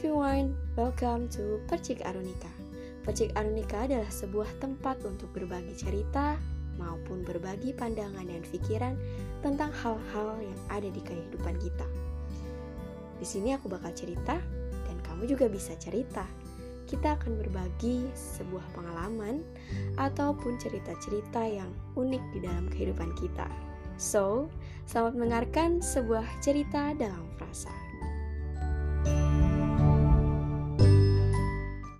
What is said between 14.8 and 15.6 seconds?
dan kamu juga